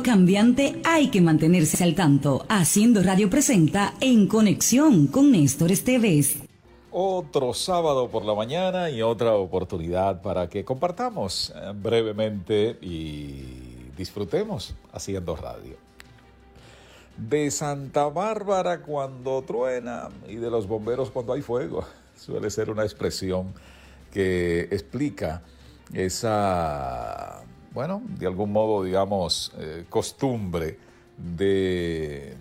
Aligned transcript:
cambiante 0.00 0.80
hay 0.84 1.08
que 1.08 1.20
mantenerse 1.20 1.82
al 1.82 1.96
tanto. 1.96 2.46
Haciendo 2.48 3.02
Radio 3.02 3.28
presenta 3.28 3.94
En 4.00 4.28
Conexión 4.28 5.08
con 5.08 5.32
Néstor 5.32 5.72
Esteves. 5.72 6.36
Otro 6.92 7.52
sábado 7.52 8.08
por 8.08 8.24
la 8.24 8.34
mañana 8.34 8.90
y 8.90 9.02
otra 9.02 9.34
oportunidad 9.34 10.22
para 10.22 10.48
que 10.48 10.64
compartamos 10.64 11.52
eh, 11.56 11.72
brevemente 11.74 12.78
y 12.80 13.88
disfrutemos 13.96 14.74
haciendo 14.92 15.34
radio. 15.34 15.74
De 17.16 17.50
Santa 17.50 18.06
Bárbara 18.06 18.82
cuando 18.82 19.42
truena 19.42 20.10
y 20.28 20.36
de 20.36 20.48
los 20.48 20.68
bomberos 20.68 21.10
cuando 21.10 21.32
hay 21.32 21.42
fuego. 21.42 21.84
Suele 22.16 22.50
ser 22.50 22.70
una 22.70 22.84
expresión 22.84 23.52
que 24.12 24.60
explica 24.70 25.42
esa 25.92 27.42
bueno, 27.74 28.02
de 28.18 28.26
algún 28.26 28.52
modo, 28.52 28.84
digamos, 28.84 29.52
eh, 29.58 29.84
costumbre 29.88 30.78
de, 31.16 32.34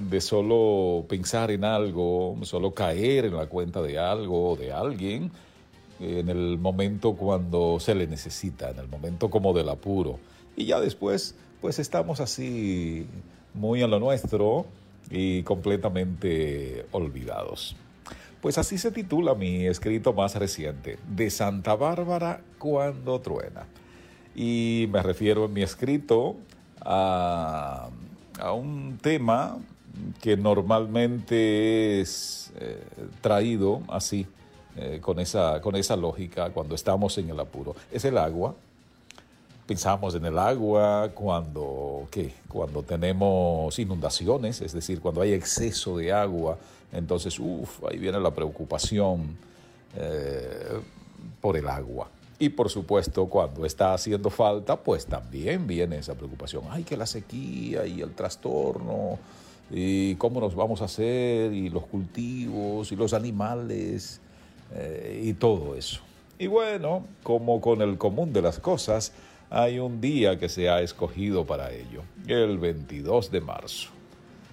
de 0.00 0.20
solo 0.20 1.04
pensar 1.08 1.50
en 1.50 1.64
algo, 1.64 2.36
solo 2.42 2.72
caer 2.72 3.26
en 3.26 3.36
la 3.36 3.46
cuenta 3.46 3.82
de 3.82 3.98
algo 3.98 4.50
o 4.50 4.56
de 4.56 4.72
alguien 4.72 5.30
en 6.00 6.30
el 6.30 6.58
momento 6.58 7.14
cuando 7.14 7.78
se 7.78 7.94
le 7.94 8.06
necesita, 8.06 8.70
en 8.70 8.78
el 8.78 8.88
momento 8.88 9.28
como 9.28 9.52
del 9.52 9.68
apuro. 9.68 10.18
Y 10.56 10.64
ya 10.64 10.80
después, 10.80 11.34
pues 11.60 11.78
estamos 11.78 12.20
así 12.20 13.06
muy 13.52 13.82
a 13.82 13.86
lo 13.86 14.00
nuestro 14.00 14.64
y 15.10 15.42
completamente 15.42 16.86
olvidados. 16.92 17.76
Pues 18.40 18.56
así 18.56 18.78
se 18.78 18.90
titula 18.90 19.34
mi 19.34 19.66
escrito 19.66 20.14
más 20.14 20.34
reciente, 20.36 20.98
De 21.06 21.28
Santa 21.28 21.74
Bárbara 21.74 22.40
cuando 22.58 23.20
truena 23.20 23.66
y 24.40 24.86
me 24.86 25.02
refiero 25.02 25.44
en 25.44 25.52
mi 25.52 25.62
escrito 25.62 26.34
a, 26.80 27.90
un 28.54 28.98
tema 29.02 29.58
que 30.22 30.34
normalmente 30.34 32.00
es 32.00 32.50
eh, 32.58 32.82
traído 33.20 33.82
así, 33.88 34.26
eh, 34.76 34.98
con, 35.02 35.20
esa, 35.20 35.60
con 35.60 35.76
esa 35.76 35.94
lógica 35.94 36.48
cuando 36.48 36.74
estamos 36.74 37.18
en 37.18 37.28
el 37.28 37.38
apuro. 37.38 37.76
Es 37.92 38.06
el 38.06 38.16
agua. 38.16 38.54
Pensamos 39.66 40.14
en 40.14 40.24
el 40.24 40.38
agua 40.38 41.10
cuando, 41.14 42.08
¿qué? 42.10 42.32
cuando 42.48 42.82
tenemos 42.82 43.78
inundaciones, 43.78 44.62
es 44.62 44.72
decir, 44.72 45.02
cuando 45.02 45.20
hay 45.20 45.34
exceso 45.34 45.98
de 45.98 46.14
agua. 46.14 46.56
Entonces, 46.92 47.38
uff, 47.38 47.84
ahí 47.84 47.98
viene 47.98 48.18
la 48.18 48.30
preocupación 48.30 49.36
eh, 49.94 50.80
por 51.42 51.58
el 51.58 51.68
agua. 51.68 52.08
Y 52.40 52.48
por 52.48 52.70
supuesto, 52.70 53.26
cuando 53.26 53.66
está 53.66 53.92
haciendo 53.92 54.30
falta, 54.30 54.76
pues 54.76 55.04
también 55.04 55.66
viene 55.66 55.98
esa 55.98 56.14
preocupación. 56.14 56.64
Ay, 56.70 56.84
que 56.84 56.96
la 56.96 57.04
sequía 57.04 57.86
y 57.86 58.00
el 58.00 58.14
trastorno, 58.14 59.18
y 59.70 60.14
cómo 60.14 60.40
nos 60.40 60.54
vamos 60.54 60.80
a 60.80 60.86
hacer, 60.86 61.52
y 61.52 61.68
los 61.68 61.84
cultivos, 61.84 62.90
y 62.92 62.96
los 62.96 63.12
animales, 63.12 64.22
eh, 64.74 65.20
y 65.22 65.34
todo 65.34 65.76
eso. 65.76 66.00
Y 66.38 66.46
bueno, 66.46 67.04
como 67.22 67.60
con 67.60 67.82
el 67.82 67.98
común 67.98 68.32
de 68.32 68.40
las 68.40 68.58
cosas, 68.58 69.12
hay 69.50 69.78
un 69.78 70.00
día 70.00 70.38
que 70.38 70.48
se 70.48 70.70
ha 70.70 70.80
escogido 70.80 71.44
para 71.44 71.70
ello, 71.70 72.04
el 72.26 72.56
22 72.56 73.30
de 73.30 73.42
marzo. 73.42 73.90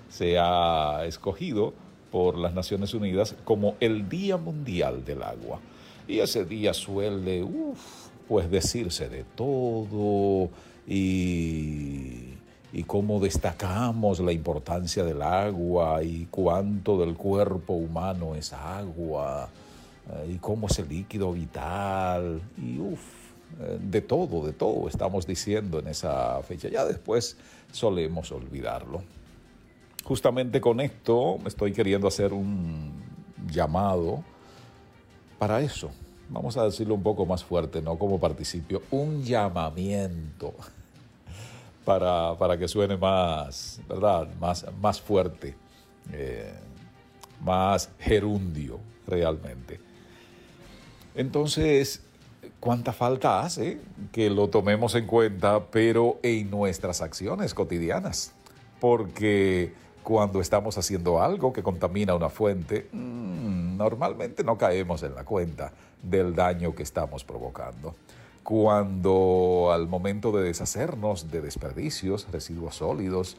Se 0.09 0.38
ha 0.38 1.05
escogido 1.05 1.73
por 2.11 2.38
las 2.38 2.53
Naciones 2.53 2.93
Unidas 2.93 3.33
como 3.45 3.75
el 3.80 4.09
Día 4.09 4.35
Mundial 4.35 5.05
del 5.05 5.23
Agua. 5.23 5.61
Y 6.08 6.19
ese 6.19 6.45
día 6.45 6.73
suele, 6.73 7.45
pues 8.27 8.50
decirse 8.50 9.09
de 9.09 9.23
todo 9.23 10.49
y, 10.88 12.33
y 12.72 12.83
cómo 12.83 13.19
destacamos 13.19 14.19
la 14.19 14.31
importancia 14.31 15.03
del 15.03 15.22
agua 15.22 16.03
y 16.03 16.27
cuánto 16.31 16.98
del 16.98 17.15
cuerpo 17.15 17.73
humano 17.73 18.36
es 18.36 18.54
agua 18.54 19.49
eh, 20.09 20.33
y 20.36 20.37
cómo 20.37 20.67
es 20.67 20.80
el 20.80 20.89
líquido 20.89 21.33
vital 21.33 22.42
y 22.58 22.80
uff, 22.80 22.99
eh, 23.59 23.77
de 23.82 24.02
todo, 24.02 24.45
de 24.45 24.53
todo 24.53 24.87
estamos 24.87 25.26
diciendo 25.26 25.80
en 25.80 25.87
esa 25.87 26.42
fecha. 26.43 26.70
Ya 26.70 26.86
después 26.86 27.37
solemos 27.71 28.32
olvidarlo. 28.32 29.03
Justamente 30.03 30.61
con 30.61 30.80
esto 30.80 31.39
estoy 31.45 31.73
queriendo 31.73 32.08
hacer 32.08 32.32
un 32.32 32.93
llamado 33.49 34.23
para 35.37 35.61
eso. 35.61 35.92
Vamos 36.30 36.58
a 36.58 36.64
decirlo 36.64 36.95
un 36.95 37.03
poco 37.03 37.25
más 37.25 37.43
fuerte, 37.43 37.81
no 37.81 37.98
como 37.98 38.20
participio, 38.20 38.81
un 38.92 39.23
llamamiento 39.23 40.53
para, 41.86 42.36
para 42.37 42.58
que 42.58 42.67
suene 42.67 42.98
más, 42.98 43.80
¿verdad? 43.87 44.27
Más, 44.39 44.65
más 44.81 44.99
fuerte, 44.99 45.55
eh, 46.11 46.53
más 47.42 47.89
gerundio 47.99 48.80
realmente. 49.08 49.80
Entonces, 51.15 52.03
¿cuánta 52.59 52.92
falta 52.92 53.42
hace 53.42 53.80
que 54.11 54.30
lo 54.30 54.49
tomemos 54.49 54.95
en 54.95 55.08
cuenta, 55.08 55.65
pero 55.71 56.20
en 56.23 56.49
nuestras 56.52 57.02
acciones 57.02 57.53
cotidianas? 57.53 58.33
Porque 58.80 59.73
cuando 60.03 60.42
estamos 60.42 60.77
haciendo 60.77 61.21
algo 61.21 61.52
que 61.52 61.64
contamina 61.64 62.14
una 62.14 62.30
fuente, 62.30 62.87
mm, 62.92 63.57
normalmente 63.77 64.43
no 64.43 64.58
caemos 64.58 65.04
en 65.04 65.15
la 65.15 65.23
cuenta 65.23 65.71
del 66.02 66.36
daño 66.36 66.76
que 66.76 66.83
estamos 66.83 67.23
provocando. 67.23 67.95
Cuando 68.43 69.71
al 69.73 69.88
momento 69.88 70.32
de 70.32 70.43
deshacernos 70.43 71.30
de 71.32 71.42
desperdicios, 71.42 72.27
residuos 72.32 72.76
sólidos, 72.76 73.38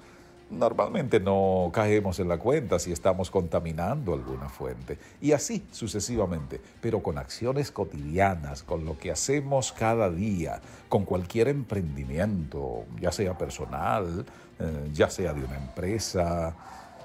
normalmente 0.50 1.20
no 1.20 1.70
caemos 1.72 2.18
en 2.20 2.28
la 2.28 2.38
cuenta 2.38 2.78
si 2.78 2.92
estamos 2.92 3.30
contaminando 3.30 4.14
alguna 4.14 4.48
fuente. 4.48 4.98
Y 5.20 5.32
así 5.32 5.66
sucesivamente, 5.72 6.60
pero 6.80 7.02
con 7.02 7.18
acciones 7.18 7.70
cotidianas, 7.70 8.62
con 8.62 8.84
lo 8.84 8.98
que 8.98 9.10
hacemos 9.10 9.72
cada 9.72 10.10
día, 10.10 10.60
con 10.88 11.04
cualquier 11.04 11.48
emprendimiento, 11.48 12.84
ya 13.00 13.12
sea 13.12 13.36
personal, 13.36 14.24
eh, 14.58 14.90
ya 14.92 15.10
sea 15.10 15.32
de 15.32 15.44
una 15.44 15.56
empresa, 15.56 16.54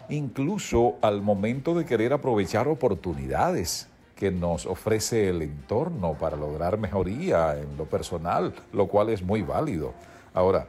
incluso 0.09 0.95
al 1.01 1.21
momento 1.21 1.73
de 1.73 1.85
querer 1.85 2.13
aprovechar 2.13 2.67
oportunidades 2.67 3.87
que 4.15 4.31
nos 4.31 4.65
ofrece 4.65 5.29
el 5.29 5.41
entorno 5.41 6.13
para 6.13 6.37
lograr 6.37 6.77
mejoría 6.77 7.57
en 7.59 7.75
lo 7.77 7.85
personal, 7.85 8.53
lo 8.71 8.87
cual 8.87 9.09
es 9.09 9.21
muy 9.21 9.41
válido. 9.41 9.93
Ahora, 10.33 10.67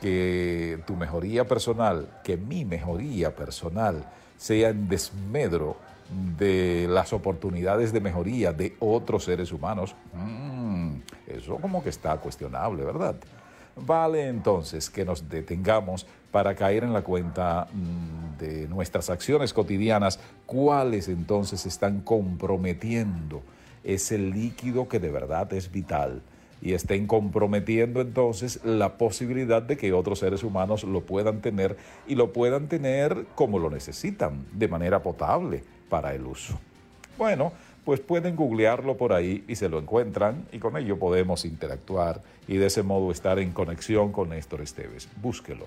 que 0.00 0.80
tu 0.86 0.96
mejoría 0.96 1.46
personal, 1.46 2.20
que 2.24 2.36
mi 2.36 2.64
mejoría 2.64 3.34
personal 3.34 4.04
sea 4.36 4.70
en 4.70 4.88
desmedro 4.88 5.76
de 6.36 6.86
las 6.90 7.12
oportunidades 7.12 7.92
de 7.92 8.00
mejoría 8.00 8.52
de 8.52 8.76
otros 8.80 9.24
seres 9.24 9.52
humanos, 9.52 9.94
mm, 10.12 10.94
eso 11.28 11.56
como 11.56 11.82
que 11.82 11.90
está 11.90 12.16
cuestionable, 12.18 12.84
¿verdad? 12.84 13.16
Vale 13.76 14.28
entonces 14.28 14.90
que 14.90 15.04
nos 15.04 15.28
detengamos 15.28 16.06
para 16.30 16.54
caer 16.54 16.84
en 16.84 16.92
la 16.92 17.02
cuenta 17.02 17.68
mm, 17.72 18.38
de 18.38 18.68
nuestras 18.68 19.10
acciones 19.10 19.52
cotidianas, 19.52 20.18
cuáles 20.46 21.08
entonces 21.08 21.66
están 21.66 22.00
comprometiendo 22.00 23.42
ese 23.84 24.18
líquido 24.18 24.88
que 24.88 24.98
de 24.98 25.10
verdad 25.10 25.52
es 25.52 25.70
vital 25.70 26.22
y 26.60 26.74
estén 26.74 27.06
comprometiendo 27.06 28.00
entonces 28.00 28.64
la 28.64 28.96
posibilidad 28.96 29.62
de 29.62 29.76
que 29.76 29.92
otros 29.92 30.20
seres 30.20 30.44
humanos 30.44 30.84
lo 30.84 31.00
puedan 31.00 31.40
tener 31.40 31.76
y 32.06 32.14
lo 32.14 32.32
puedan 32.32 32.68
tener 32.68 33.26
como 33.34 33.58
lo 33.58 33.68
necesitan, 33.68 34.46
de 34.52 34.68
manera 34.68 35.02
potable 35.02 35.64
para 35.88 36.14
el 36.14 36.24
uso. 36.24 36.58
Bueno, 37.18 37.52
pues 37.84 38.00
pueden 38.00 38.36
googlearlo 38.36 38.96
por 38.96 39.12
ahí 39.12 39.44
y 39.48 39.56
se 39.56 39.68
lo 39.68 39.78
encuentran 39.78 40.46
y 40.52 40.58
con 40.58 40.76
ello 40.76 40.98
podemos 40.98 41.44
interactuar 41.44 42.22
y 42.46 42.56
de 42.56 42.66
ese 42.66 42.82
modo 42.82 43.10
estar 43.10 43.38
en 43.38 43.52
conexión 43.52 44.12
con 44.12 44.30
Néstor 44.30 44.60
Esteves. 44.62 45.08
Búsquelo, 45.20 45.66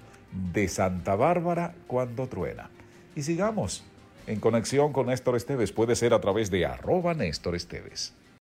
de 0.54 0.68
Santa 0.68 1.16
Bárbara 1.16 1.74
cuando 1.88 2.28
truena. 2.28 2.70
Y 3.16 3.24
sigamos 3.24 3.84
en 4.28 4.40
conexión 4.40 4.94
con 4.94 5.08
Néstor 5.08 5.36
Esteves, 5.36 5.72
puede 5.72 5.96
ser 5.96 6.14
a 6.14 6.22
través 6.22 6.50
de 6.50 6.66
arroba 6.66 7.14
Néstor 7.14 7.56
Esteves. 7.56 8.14